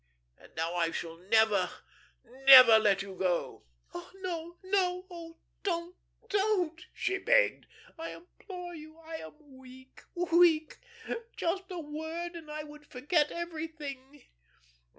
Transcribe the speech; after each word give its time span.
And 0.35 0.55
now 0.55 0.73
I 0.73 0.89
shall 0.89 1.15
never, 1.17 1.69
never 2.23 2.79
let 2.79 3.03
you 3.03 3.13
go." 3.15 3.65
"No, 4.15 4.57
no! 4.63 5.05
Ah, 5.11 5.33
don't, 5.61 5.95
don't!" 6.27 6.81
she 6.91 7.19
begged. 7.19 7.67
"I 7.99 8.15
implore 8.15 8.73
you. 8.73 8.97
I 8.97 9.17
am 9.17 9.57
weak, 9.59 10.01
weak. 10.15 10.79
Just 11.37 11.69
a 11.69 11.77
word, 11.77 12.33
and 12.35 12.49
I 12.49 12.63
would 12.63 12.87
forget 12.87 13.31
everything." 13.31 14.23